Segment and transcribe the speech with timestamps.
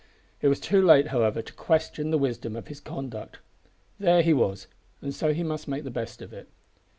[0.41, 3.37] It was too late, however, to question the wisdom of his conduct.
[3.99, 4.65] There he was,
[4.99, 6.47] and so he must make the best of it.